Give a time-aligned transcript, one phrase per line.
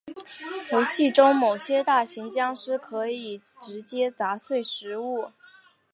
[0.71, 5.31] 游戏中某些大型僵尸可以直接砸碎植物。